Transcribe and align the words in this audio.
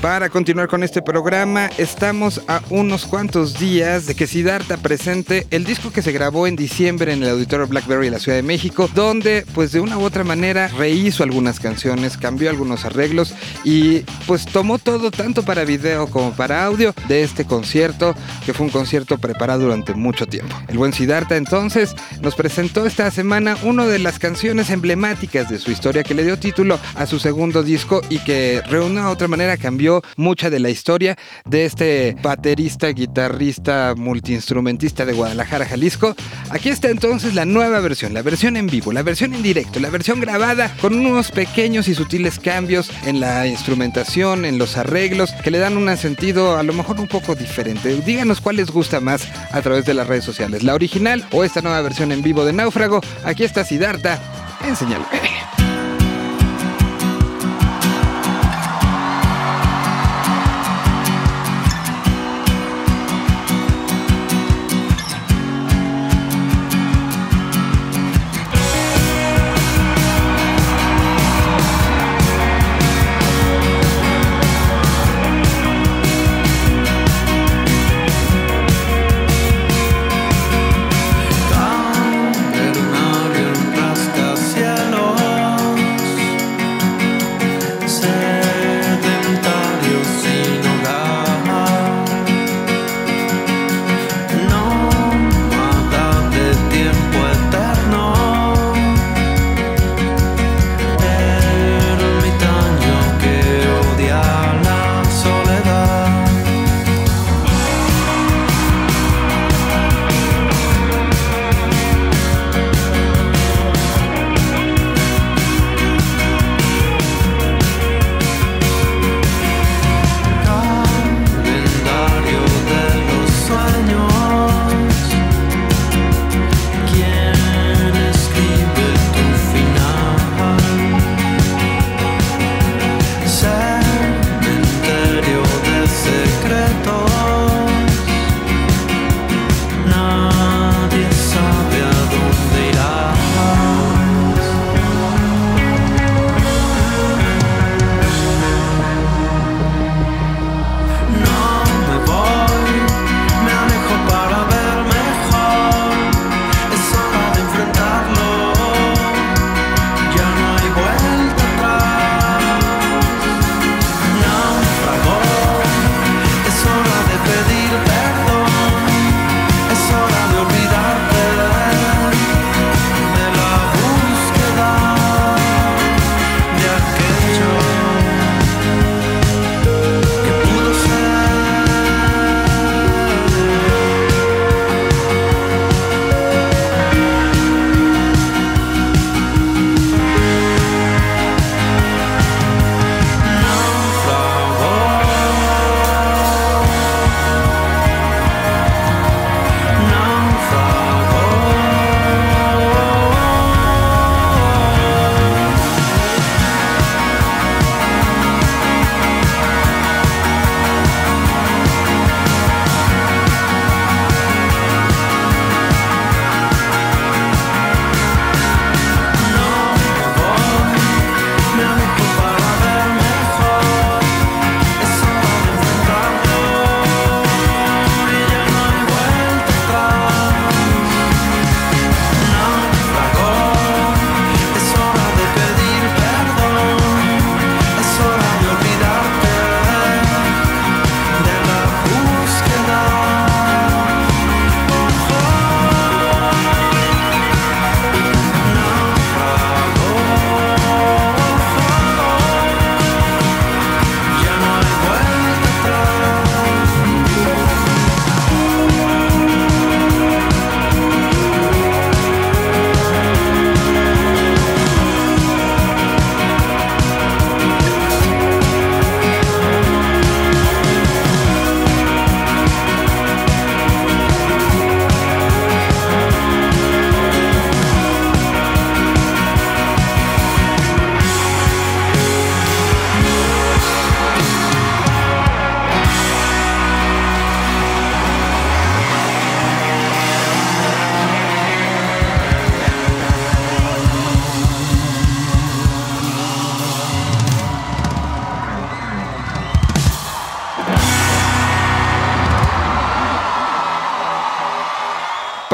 Para 0.00 0.30
continuar 0.30 0.66
con 0.68 0.82
este 0.82 1.02
programa, 1.02 1.68
estamos 1.76 2.40
a 2.48 2.62
unos 2.70 3.04
cuantos 3.04 3.58
días 3.58 4.06
de 4.06 4.14
que 4.14 4.26
Siddhartha 4.26 4.78
presente 4.78 5.46
el 5.50 5.64
disco 5.64 5.92
que 5.92 6.00
se 6.00 6.10
grabó 6.10 6.46
en 6.46 6.56
diciembre 6.56 7.12
en 7.12 7.22
el 7.22 7.28
Auditorio 7.28 7.66
Blackberry 7.66 8.06
de 8.06 8.12
la 8.12 8.18
Ciudad 8.18 8.38
de 8.38 8.42
México, 8.42 8.88
donde 8.94 9.44
pues 9.54 9.72
de 9.72 9.80
una 9.80 9.98
u 9.98 10.02
otra 10.02 10.24
manera 10.24 10.68
rehizo 10.68 11.22
algunas 11.22 11.60
canciones, 11.60 12.16
cambió 12.16 12.48
algunos 12.48 12.86
arreglos 12.86 13.34
y 13.62 13.98
pues 14.26 14.46
tomó 14.46 14.78
todo 14.78 15.10
tanto 15.10 15.42
para 15.42 15.64
video 15.64 16.06
como 16.06 16.32
para 16.32 16.64
audio 16.64 16.94
de 17.06 17.22
este 17.22 17.44
concierto, 17.44 18.14
que 18.46 18.54
fue 18.54 18.64
un 18.64 18.72
concierto 18.72 19.18
preparado 19.18 19.64
durante 19.64 19.92
mucho 19.92 20.24
tiempo. 20.24 20.56
El 20.68 20.78
buen 20.78 20.94
Siddhartha 20.94 21.36
entonces 21.36 21.94
nos 22.22 22.36
presentó 22.36 22.86
esta 22.86 23.10
semana 23.10 23.58
una 23.64 23.84
de 23.84 23.98
las 23.98 24.18
canciones 24.18 24.70
emblemáticas 24.70 25.50
de 25.50 25.58
su 25.58 25.70
historia 25.70 26.04
que 26.04 26.14
le 26.14 26.24
dio 26.24 26.38
título 26.38 26.78
a 26.94 27.04
su 27.04 27.18
segundo 27.18 27.62
disco 27.62 28.00
y 28.08 28.18
que 28.20 28.62
una 28.70 29.08
u 29.08 29.10
otra 29.10 29.28
manera 29.28 29.58
cambió 29.58 29.89
mucha 30.16 30.50
de 30.50 30.60
la 30.60 30.70
historia 30.70 31.16
de 31.44 31.64
este 31.64 32.16
baterista, 32.22 32.88
guitarrista, 32.88 33.94
multiinstrumentista 33.96 35.04
de 35.04 35.12
Guadalajara, 35.12 35.66
Jalisco. 35.66 36.14
Aquí 36.50 36.68
está 36.68 36.88
entonces 36.88 37.34
la 37.34 37.44
nueva 37.44 37.80
versión, 37.80 38.14
la 38.14 38.22
versión 38.22 38.56
en 38.56 38.66
vivo, 38.66 38.92
la 38.92 39.02
versión 39.02 39.34
en 39.34 39.42
directo, 39.42 39.80
la 39.80 39.90
versión 39.90 40.20
grabada 40.20 40.74
con 40.80 40.94
unos 40.94 41.30
pequeños 41.30 41.88
y 41.88 41.94
sutiles 41.94 42.38
cambios 42.38 42.90
en 43.04 43.20
la 43.20 43.46
instrumentación, 43.46 44.44
en 44.44 44.58
los 44.58 44.76
arreglos, 44.76 45.32
que 45.42 45.50
le 45.50 45.58
dan 45.58 45.76
un 45.76 45.96
sentido 45.96 46.56
a 46.56 46.62
lo 46.62 46.72
mejor 46.72 47.00
un 47.00 47.08
poco 47.08 47.34
diferente. 47.34 48.00
Díganos 48.00 48.40
cuál 48.40 48.56
les 48.56 48.70
gusta 48.70 49.00
más 49.00 49.26
a 49.50 49.60
través 49.62 49.84
de 49.84 49.94
las 49.94 50.06
redes 50.06 50.24
sociales, 50.24 50.62
la 50.62 50.74
original 50.74 51.24
o 51.32 51.44
esta 51.44 51.62
nueva 51.62 51.80
versión 51.82 52.12
en 52.12 52.22
vivo 52.22 52.44
de 52.44 52.52
Náufrago. 52.52 53.00
Aquí 53.24 53.44
está 53.44 53.64
Siddhartha, 53.64 54.20
enséñalo. 54.66 55.06
Tan 55.10 55.39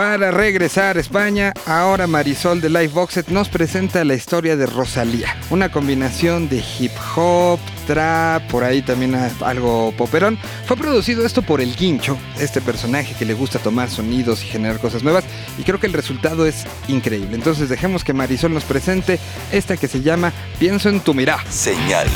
Para 0.08 0.30
regresar 0.30 0.96
a 0.96 1.00
España, 1.00 1.52
ahora 1.66 2.06
Marisol 2.06 2.60
de 2.60 2.70
Live 2.70 2.92
Boxet 2.94 3.26
nos 3.26 3.48
presenta 3.48 4.04
la 4.04 4.14
historia 4.14 4.56
de 4.56 4.64
Rosalía, 4.64 5.36
una 5.50 5.68
combinación 5.68 6.48
de 6.48 6.62
hip 6.78 6.92
hop, 7.16 7.58
trap, 7.88 8.48
por 8.48 8.62
ahí 8.62 8.82
también 8.82 9.16
algo 9.16 9.92
poperón. 9.98 10.38
Fue 10.64 10.76
producido 10.76 11.26
esto 11.26 11.42
por 11.42 11.60
El 11.60 11.74
Guincho, 11.74 12.16
este 12.38 12.60
personaje 12.60 13.16
que 13.18 13.24
le 13.24 13.34
gusta 13.34 13.58
tomar 13.58 13.90
sonidos 13.90 14.44
y 14.44 14.46
generar 14.46 14.78
cosas 14.78 15.02
nuevas, 15.02 15.24
y 15.58 15.64
creo 15.64 15.80
que 15.80 15.88
el 15.88 15.92
resultado 15.92 16.46
es 16.46 16.66
increíble. 16.86 17.34
Entonces 17.34 17.68
dejemos 17.68 18.04
que 18.04 18.12
Marisol 18.12 18.54
nos 18.54 18.62
presente 18.62 19.18
esta 19.50 19.76
que 19.76 19.88
se 19.88 20.02
llama 20.02 20.32
Pienso 20.60 20.88
en 20.88 21.00
tu 21.00 21.14
mirá. 21.14 21.44
Señal 21.50 22.06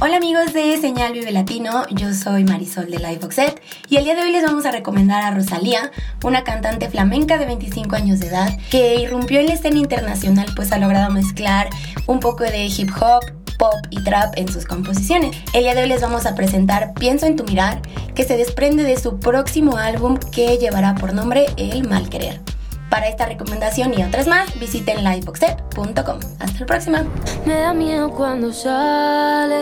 Hola 0.00 0.18
amigos 0.18 0.52
de 0.52 0.76
Señal 0.76 1.12
Vive 1.12 1.32
Latino, 1.32 1.84
yo 1.90 2.14
soy 2.14 2.44
Marisol 2.44 2.88
de 2.88 2.98
Liveboxet 2.98 3.60
y 3.88 3.96
el 3.96 4.04
día 4.04 4.14
de 4.14 4.22
hoy 4.22 4.30
les 4.30 4.44
vamos 4.44 4.64
a 4.64 4.70
recomendar 4.70 5.24
a 5.24 5.34
Rosalía, 5.34 5.90
una 6.22 6.44
cantante 6.44 6.88
flamenca 6.88 7.36
de 7.36 7.46
25 7.46 7.96
años 7.96 8.20
de 8.20 8.28
edad 8.28 8.56
que 8.70 8.94
irrumpió 8.94 9.40
en 9.40 9.46
la 9.46 9.54
escena 9.54 9.78
internacional 9.78 10.46
pues 10.54 10.70
ha 10.70 10.78
logrado 10.78 11.10
mezclar 11.10 11.68
un 12.06 12.20
poco 12.20 12.44
de 12.44 12.66
hip 12.66 12.90
hop, 13.00 13.24
pop 13.58 13.74
y 13.90 14.00
trap 14.04 14.34
en 14.38 14.46
sus 14.46 14.66
composiciones. 14.66 15.36
El 15.52 15.64
día 15.64 15.74
de 15.74 15.82
hoy 15.82 15.88
les 15.88 16.00
vamos 16.00 16.26
a 16.26 16.36
presentar 16.36 16.94
Pienso 16.94 17.26
en 17.26 17.34
tu 17.34 17.42
mirar, 17.42 17.82
que 18.14 18.22
se 18.22 18.36
desprende 18.36 18.84
de 18.84 19.00
su 19.00 19.18
próximo 19.18 19.78
álbum 19.78 20.16
que 20.16 20.58
llevará 20.58 20.94
por 20.94 21.12
nombre 21.12 21.46
El 21.56 21.88
Mal 21.88 22.08
Querer. 22.08 22.40
Para 22.90 23.08
esta 23.08 23.26
recomendación 23.26 23.92
y 23.98 24.02
otras 24.02 24.26
más, 24.26 24.58
visiten 24.58 25.04
liveboxet.com. 25.04 26.20
Hasta 26.38 26.60
la 26.60 26.66
próxima. 26.66 27.04
Me 27.44 27.54
da 27.54 27.74
miedo 27.74 28.10
cuando 28.10 28.50
sale, 28.52 29.60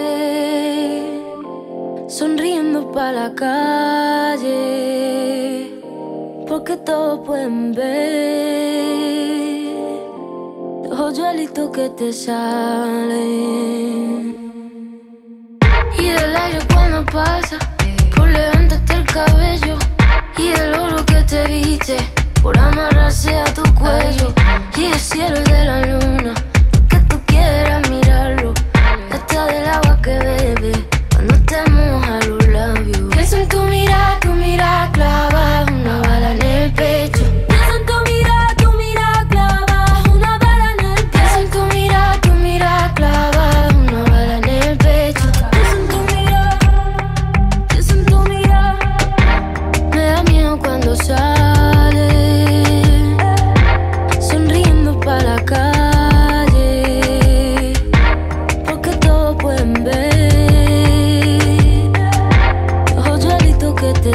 sonriendo 2.08 2.92
para 2.92 3.12
la 3.12 3.34
calle, 3.34 4.52
porque 6.46 6.76
todos 6.76 7.26
pueden 7.26 7.72
ver 7.72 8.16
los 10.88 11.00
hoyuelitos 11.00 11.70
que 11.70 11.88
te 11.90 12.12
salen. 12.12 13.56
Y 15.98 16.06
el 16.06 16.36
aire 16.36 16.58
cuando 16.72 17.04
pasa, 17.06 17.58
por 18.14 18.28
levantarte 18.28 18.92
el 18.92 19.05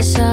hoyuelitos 0.01 0.30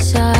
inside. 0.00 0.39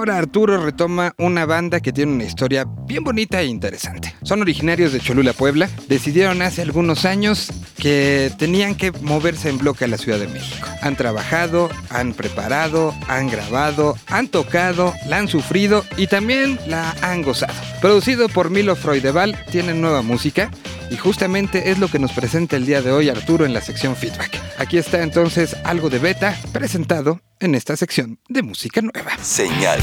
Ahora 0.00 0.16
Arturo 0.16 0.56
retoma 0.56 1.12
una 1.18 1.44
banda 1.44 1.80
que 1.80 1.92
tiene 1.92 2.12
una 2.12 2.24
historia 2.24 2.64
bien 2.86 3.04
bonita 3.04 3.42
e 3.42 3.44
interesante. 3.44 4.14
Son 4.22 4.40
originarios 4.40 4.94
de 4.94 5.00
Cholula, 5.00 5.34
Puebla. 5.34 5.68
Decidieron 5.88 6.40
hace 6.40 6.62
algunos 6.62 7.04
años 7.04 7.52
que 7.76 8.32
tenían 8.38 8.76
que 8.76 8.92
moverse 8.92 9.50
en 9.50 9.58
bloque 9.58 9.84
a 9.84 9.88
la 9.88 9.98
Ciudad 9.98 10.18
de 10.18 10.26
México. 10.26 10.66
Han 10.80 10.96
trabajado, 10.96 11.68
han 11.90 12.14
preparado, 12.14 12.94
han 13.08 13.28
grabado, 13.28 13.94
han 14.06 14.28
tocado, 14.28 14.94
la 15.06 15.18
han 15.18 15.28
sufrido 15.28 15.84
y 15.98 16.06
también 16.06 16.58
la 16.66 16.92
han 17.02 17.20
gozado. 17.20 17.52
Producido 17.82 18.30
por 18.30 18.48
Milo 18.48 18.76
Freudeval, 18.76 19.36
tienen 19.50 19.82
nueva 19.82 20.00
música 20.00 20.50
y 20.90 20.96
justamente 20.96 21.70
es 21.70 21.78
lo 21.78 21.88
que 21.88 21.98
nos 21.98 22.12
presenta 22.12 22.56
el 22.56 22.66
día 22.66 22.82
de 22.82 22.90
hoy 22.90 23.08
Arturo 23.08 23.46
en 23.46 23.54
la 23.54 23.60
sección 23.60 23.96
Feedback. 23.96 24.38
Aquí 24.58 24.76
está 24.76 25.02
entonces 25.02 25.56
algo 25.64 25.88
de 25.88 25.98
beta 25.98 26.36
presentado 26.52 27.20
en 27.38 27.54
esta 27.54 27.76
sección 27.76 28.18
de 28.28 28.42
música 28.42 28.82
nueva. 28.82 29.16
Señal. 29.22 29.78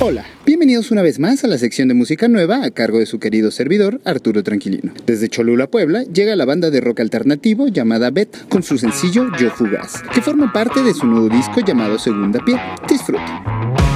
Hola, 0.00 0.24
bienvenidos 0.44 0.90
una 0.90 1.02
vez 1.02 1.18
más 1.18 1.44
a 1.44 1.46
la 1.46 1.58
sección 1.58 1.88
de 1.88 1.94
música 1.94 2.28
nueva 2.28 2.64
a 2.64 2.70
cargo 2.70 2.98
de 2.98 3.06
su 3.06 3.20
querido 3.20 3.50
servidor 3.50 4.00
Arturo 4.04 4.42
Tranquilino. 4.42 4.92
Desde 5.06 5.28
Cholula, 5.28 5.68
Puebla, 5.68 6.02
llega 6.02 6.36
la 6.36 6.44
banda 6.44 6.70
de 6.70 6.80
rock 6.80 7.00
alternativo 7.00 7.68
llamada 7.68 8.10
Beta 8.10 8.40
con 8.48 8.62
su 8.62 8.78
sencillo 8.78 9.30
Yo 9.38 9.50
Fugaz, 9.50 10.02
que 10.12 10.22
forma 10.22 10.52
parte 10.52 10.82
de 10.82 10.94
su 10.94 11.06
nuevo 11.06 11.28
disco 11.28 11.60
llamado 11.60 11.98
Segunda 11.98 12.44
Piel. 12.44 12.58
Disfruten. 12.88 13.95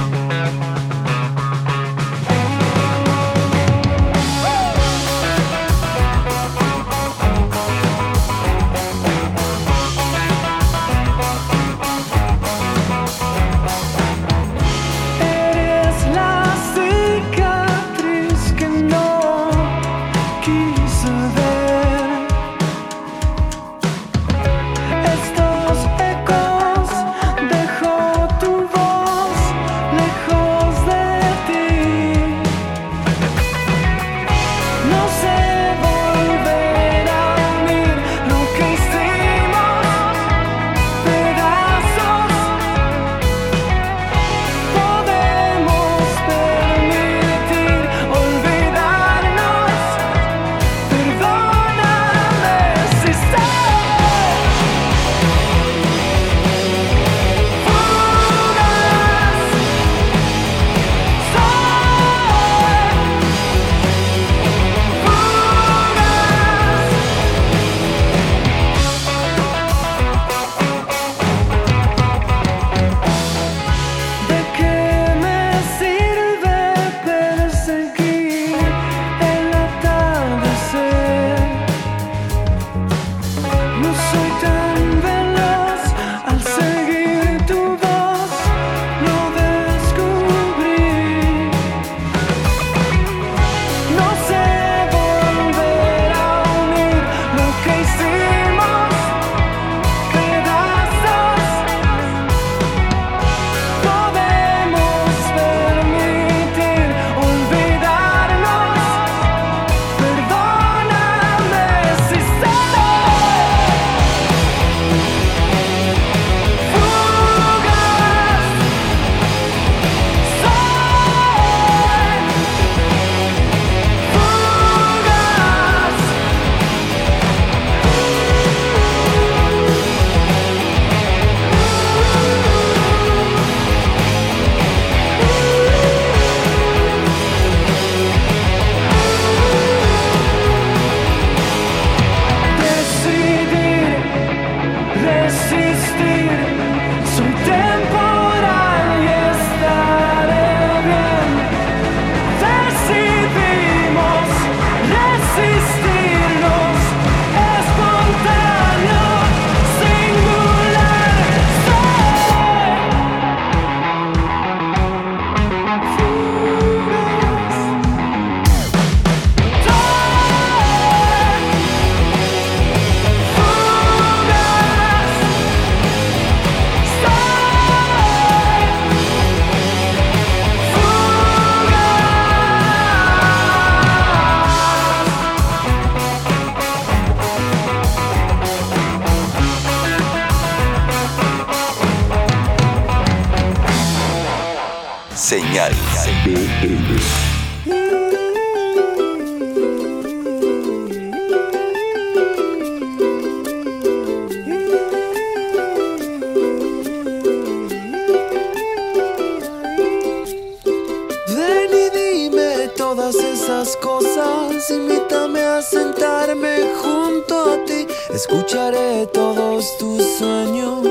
Escucharé 218.13 219.07
todos 219.07 219.77
tus 219.77 220.03
sueños 220.17 220.87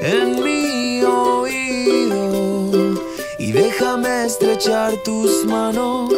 en 0.00 0.42
mi 0.42 1.02
oído 1.02 2.70
y 3.38 3.52
déjame 3.52 4.26
estrechar 4.26 4.94
tus 5.04 5.44
manos 5.44 6.12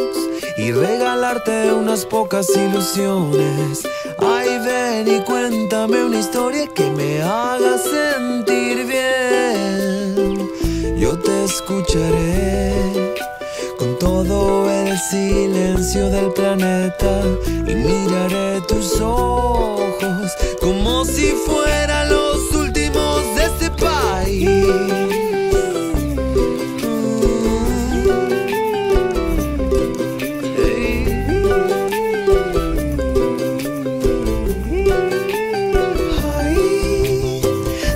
y 0.57 0.71
regalarte 0.71 1.71
unas 1.73 2.05
pocas 2.05 2.47
ilusiones. 2.55 3.87
Ay, 4.17 4.59
ven 4.59 5.07
y 5.07 5.21
cuéntame 5.21 6.03
una 6.03 6.19
historia 6.19 6.67
que 6.67 6.89
me 6.89 7.21
haga 7.21 7.77
sentir 7.77 8.85
bien. 8.85 10.49
Yo 10.97 11.17
te 11.17 11.45
escucharé 11.45 13.15
con 13.81 13.97
todo 13.97 14.69
el 14.69 14.95
silencio 14.95 16.07
del 16.11 16.31
planeta 16.33 17.23
y 17.67 17.73
miraré 17.73 18.61
tus 18.67 19.01
ojos 19.01 20.31
como 20.61 21.03
si 21.03 21.31
fueran 21.31 22.07
los 22.09 22.53
últimos 22.53 23.23
de 23.35 23.43
este 23.45 23.71
país. 23.71 24.67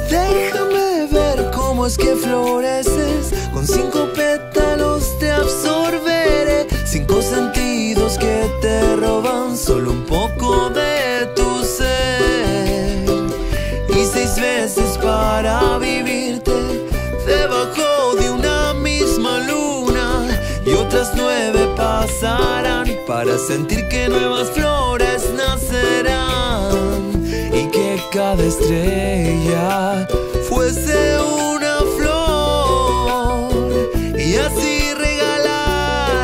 Déjame 0.10 1.06
ver 1.12 1.52
cómo 1.54 1.86
es 1.86 1.96
que 1.96 2.16
floreces. 2.16 2.95
Para 23.26 23.40
sentir 23.40 23.88
que 23.88 24.08
nuevas 24.08 24.52
flores 24.52 25.34
nacerán. 25.34 27.26
Y 27.52 27.68
que 27.70 28.00
cada 28.12 28.44
estrella 28.44 30.08
fuese 30.48 31.18
una 31.20 31.80
flor. 31.98 33.50
Y 34.16 34.36
así 34.36 34.94
regalarte 34.94 36.16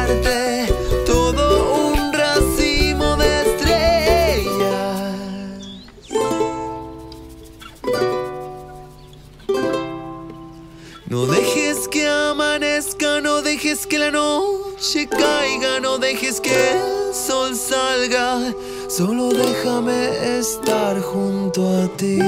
todo 1.07 1.87
un 1.87 2.13
racimo 2.13 3.17
de 3.17 3.41
estrellas. 3.41 5.11
No 11.07 11.25
dejes 11.25 11.87
que 11.87 12.07
amanezca, 12.07 13.21
no 13.21 13.41
dejes 13.41 13.87
que 13.87 13.97
la 13.97 14.11
noche 14.11 15.07
caiga, 15.07 15.79
no 15.79 15.97
dejes 15.97 16.39
que 16.39 16.60
solo 19.01 19.29
déjame 19.33 20.37
estar 20.37 21.01
junto 21.01 21.59
a 21.67 21.87
ti. 21.97 22.19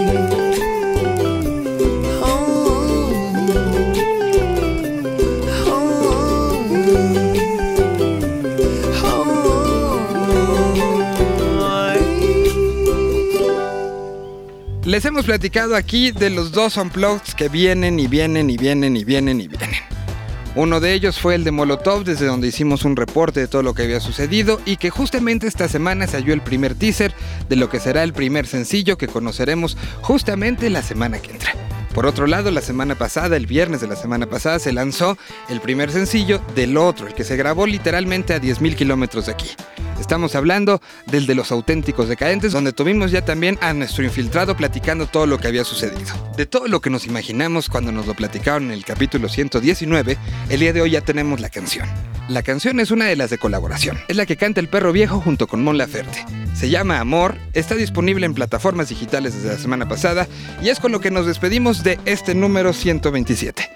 Les 14.86 15.06
hemos 15.06 15.26
platicado 15.26 15.76
aquí 15.76 16.12
de 16.12 16.32
los 16.32 16.52
dos 16.52 16.78
unplugs 16.78 17.36
que 17.36 17.50
vienen 17.50 18.00
y 18.00 18.08
vienen 18.08 18.50
y 18.50 18.58
vienen 18.58 18.98
y 18.98 19.04
vienen 19.04 19.42
y 19.42 19.48
vienen. 19.48 19.73
Uno 20.56 20.80
de 20.80 20.94
ellos 20.94 21.20
fue 21.20 21.34
el 21.34 21.44
de 21.44 21.50
Molotov, 21.50 22.04
desde 22.04 22.28
donde 22.28 22.48
hicimos 22.48 22.86
un 22.86 22.96
reporte 22.96 23.40
de 23.40 23.48
todo 23.48 23.64
lo 23.64 23.74
que 23.74 23.84
había 23.84 24.00
sucedido 24.00 24.62
y 24.66 24.78
que 24.78 24.92
justamente 24.92 25.48
esta 25.48 25.68
semana 25.68 26.06
se 26.06 26.18
halló 26.18 26.32
el 26.32 26.42
primer 26.42 26.76
teaser 26.76 27.12
de 27.50 27.56
lo 27.56 27.70
que 27.70 27.80
será 27.80 28.04
el 28.04 28.14
primer 28.14 28.46
sencillo 28.46 28.96
que 28.96 29.08
conoceremos 29.08 29.76
justamente 30.02 30.70
la 30.70 30.84
semana 30.84 31.20
que 31.20 31.32
entra. 31.32 31.54
Por 31.96 32.06
otro 32.06 32.28
lado, 32.28 32.52
la 32.52 32.62
semana 32.62 32.96
pasada, 32.96 33.36
el 33.36 33.48
viernes 33.48 33.82
de 33.82 33.88
la 33.88 33.96
semana 33.96 34.28
pasada, 34.28 34.60
se 34.60 34.74
lanzó 34.74 35.18
el 35.50 35.60
primer 35.60 35.92
sencillo 35.92 36.40
del 36.56 36.78
otro, 36.78 37.08
el 37.08 37.16
que 37.16 37.24
se 37.24 37.36
grabó 37.36 37.66
literalmente 37.66 38.36
a 38.36 38.42
10.000 38.42 38.76
kilómetros 38.76 39.26
de 39.26 39.32
aquí. 39.32 39.50
Estamos 40.00 40.36
hablando 40.36 40.82
del 41.08 41.26
de 41.26 41.36
los 41.36 41.52
auténticos 41.52 42.10
decadentes, 42.10 42.52
donde 42.52 42.74
tuvimos 42.74 43.12
ya 43.12 43.24
también 43.24 43.58
a 43.62 43.74
nuestro 43.74 44.04
infiltrado 44.04 44.56
platicando 44.56 45.08
todo 45.08 45.26
lo 45.26 45.38
que 45.38 45.48
había 45.48 45.64
sucedido. 45.64 46.14
De 46.36 46.46
todo 46.46 46.68
lo 46.68 46.82
que 46.82 46.90
nos 46.90 47.06
imaginamos 47.06 47.70
cuando 47.70 47.92
nos 47.92 48.08
lo 48.08 48.14
platicaron 48.14 48.66
en 48.66 48.72
el 48.72 48.86
capítulo 48.86 49.30
119, 49.30 50.18
el 50.50 50.60
día 50.60 50.74
de 50.74 50.82
hoy 50.82 50.92
ya 50.92 51.02
tenemos 51.02 51.40
la 51.40 51.50
canción. 51.50 51.88
La 52.30 52.42
canción 52.42 52.80
es 52.80 52.92
una 52.92 53.06
de 53.06 53.16
las 53.16 53.30
de 53.30 53.38
colaboración. 53.38 53.98
Es 54.08 54.16
la 54.16 54.26
que 54.26 54.38
canta 54.38 54.60
el 54.60 54.70
perro 54.70 54.94
viejo 54.94 55.20
junto 55.20 55.48
con 55.48 55.64
Mon 55.64 55.78
Laferte. 55.78 56.26
Se 56.56 56.70
llama 56.70 57.00
Amor, 57.00 57.36
está 57.54 57.76
disponible 57.76 58.26
en 58.26 58.34
plataformas 58.34 58.90
digitales 58.90 59.34
desde 59.34 59.50
la 59.50 59.58
semana 59.58 59.88
pasada 59.88 60.28
y 60.62 60.70
es 60.70 60.80
con 60.80 60.92
lo 60.92 61.02
que 61.02 61.12
nos 61.12 61.26
despedimos 61.26 61.84
de 61.84 62.00
este 62.06 62.34
número 62.36 62.72
127 62.72 63.70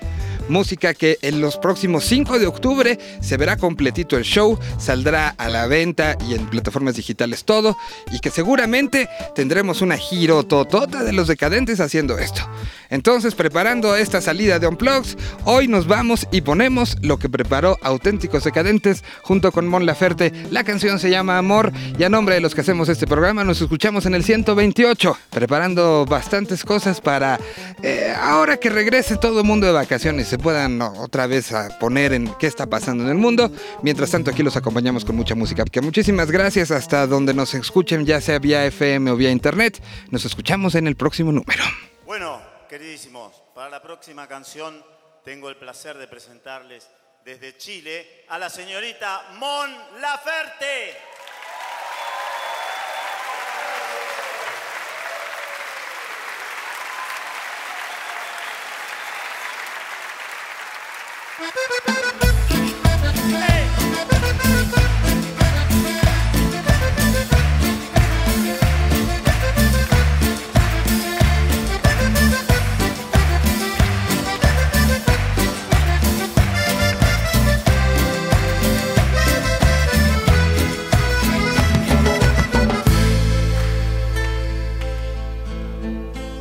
música 0.49 0.93
que 0.93 1.17
en 1.21 1.41
los 1.41 1.57
próximos 1.57 2.05
5 2.05 2.39
de 2.39 2.47
octubre 2.47 2.99
se 3.21 3.37
verá 3.37 3.57
completito 3.57 4.17
el 4.17 4.23
show, 4.23 4.59
saldrá 4.77 5.29
a 5.29 5.49
la 5.49 5.67
venta 5.67 6.17
y 6.27 6.33
en 6.33 6.47
plataformas 6.49 6.95
digitales 6.95 7.45
todo, 7.45 7.77
y 8.11 8.19
que 8.19 8.29
seguramente 8.29 9.09
tendremos 9.35 9.81
una 9.81 9.97
giro 9.97 10.43
totota 10.43 11.03
de 11.03 11.13
los 11.13 11.27
decadentes 11.27 11.79
haciendo 11.79 12.17
esto. 12.17 12.41
Entonces, 12.89 13.35
preparando 13.35 13.95
esta 13.95 14.21
salida 14.21 14.59
de 14.59 14.67
Unplugs, 14.67 15.17
hoy 15.43 15.67
nos 15.67 15.87
vamos 15.87 16.27
y 16.31 16.41
ponemos 16.41 16.97
lo 17.01 17.17
que 17.17 17.29
preparó 17.29 17.77
Auténticos 17.81 18.43
Decadentes 18.43 19.03
junto 19.23 19.51
con 19.51 19.67
Mon 19.67 19.85
Laferte. 19.85 20.31
La 20.51 20.63
canción 20.63 20.99
se 20.99 21.09
llama 21.09 21.37
Amor 21.37 21.71
y 21.97 22.03
a 22.03 22.09
nombre 22.09 22.35
de 22.35 22.41
los 22.41 22.55
que 22.55 22.61
hacemos 22.61 22.89
este 22.89 23.07
programa 23.07 23.43
nos 23.43 23.61
escuchamos 23.61 24.05
en 24.05 24.13
el 24.13 24.23
128, 24.23 25.17
preparando 25.29 26.05
bastantes 26.05 26.63
cosas 26.63 27.01
para 27.01 27.39
eh, 27.83 28.13
ahora 28.19 28.57
que 28.57 28.69
regrese 28.69 29.17
todo 29.17 29.41
el 29.41 29.45
mundo 29.45 29.67
de 29.67 29.73
vacaciones 29.73 30.31
puedan 30.37 30.81
otra 30.81 31.27
vez 31.27 31.53
poner 31.79 32.13
en 32.13 32.33
qué 32.35 32.47
está 32.47 32.67
pasando 32.67 33.03
en 33.03 33.09
el 33.09 33.15
mundo. 33.15 33.51
Mientras 33.81 34.11
tanto, 34.11 34.31
aquí 34.31 34.43
los 34.43 34.55
acompañamos 34.55 35.05
con 35.05 35.15
mucha 35.15 35.35
música. 35.35 35.65
Que 35.65 35.81
muchísimas 35.81 36.31
gracias 36.31 36.71
hasta 36.71 37.07
donde 37.07 37.33
nos 37.33 37.53
escuchen, 37.53 38.05
ya 38.05 38.21
sea 38.21 38.39
vía 38.39 38.65
FM 38.65 39.11
o 39.11 39.15
vía 39.15 39.31
internet. 39.31 39.81
Nos 40.11 40.25
escuchamos 40.25 40.75
en 40.75 40.87
el 40.87 40.95
próximo 40.95 41.31
número. 41.31 41.63
Bueno, 42.05 42.41
queridísimos, 42.69 43.43
para 43.53 43.69
la 43.69 43.81
próxima 43.81 44.27
canción 44.27 44.83
tengo 45.23 45.49
el 45.49 45.57
placer 45.57 45.97
de 45.97 46.07
presentarles 46.07 46.87
desde 47.25 47.57
Chile 47.57 48.23
a 48.29 48.39
la 48.39 48.49
señorita 48.49 49.33
Mon 49.37 49.69
Laferte. 49.99 50.95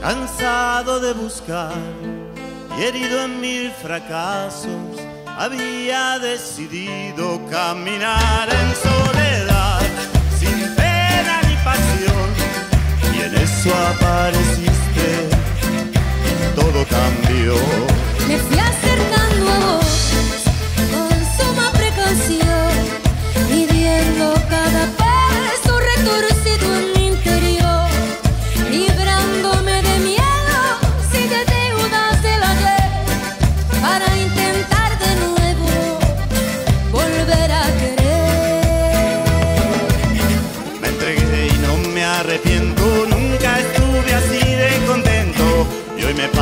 Cansado 0.01 1.01
de 1.01 1.13
buscar 1.13 1.73
y 2.79 2.83
herido 2.83 3.25
en 3.25 3.41
mil 3.41 3.71
fracasos, 3.71 5.01
había 5.39 6.19
decidido 6.19 7.41
caminar 7.51 8.49
en 8.49 8.75
soledad, 8.75 9.81
sin 10.39 10.75
pena 10.75 11.41
ni 11.49 11.57
pasión. 11.65 12.29
Y 13.15 13.23
en 13.23 13.35
eso 13.35 13.71
apareciste, 13.93 15.29
todo 16.55 16.85
cambió. 16.87 17.55
Me 18.29 18.39
fui 18.39 18.59
a 18.59 18.67
vos 18.67 19.16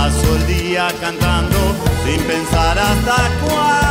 Paso 0.04 0.36
el 0.36 0.46
día 0.46 0.88
cantando 1.00 1.56
sin 2.04 2.20
pensar 2.24 2.78
hasta 2.78 3.30
cuándo. 3.40 3.83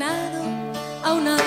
resignado 0.00 0.42
a 1.02 1.12
una 1.12 1.39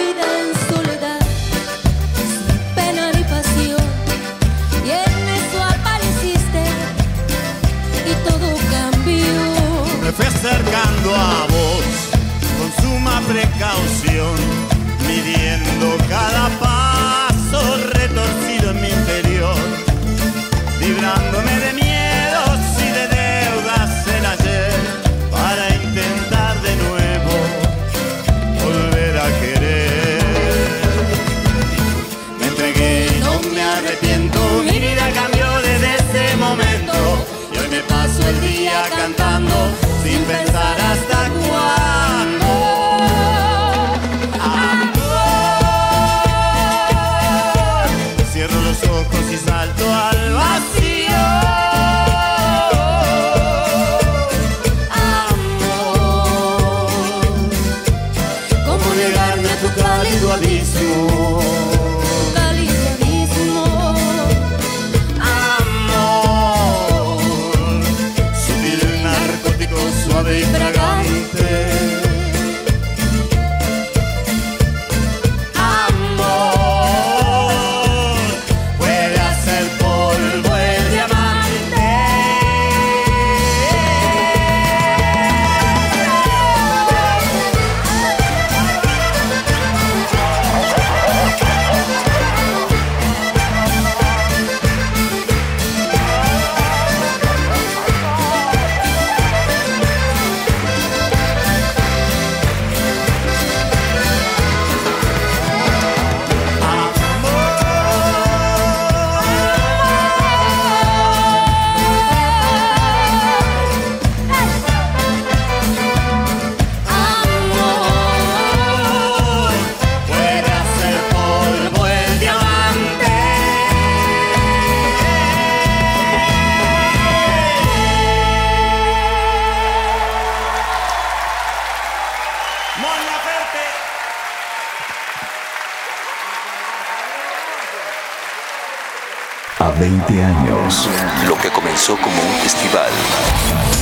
años, 140.21 140.88
lo 141.28 141.38
que 141.38 141.49
comenzó 141.49 141.95
como 141.95 142.15
un 142.15 142.36
festival, 142.41 142.91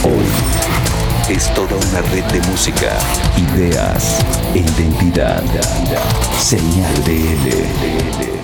hoy 0.04 1.36
es 1.36 1.54
toda 1.54 1.76
una 1.76 2.02
red 2.10 2.24
de 2.26 2.42
música, 2.48 2.98
ideas 3.38 4.20
e 4.54 4.60
identidad. 4.60 5.44
Señal 6.40 7.04
de 7.04 7.20
DL. 7.20 8.41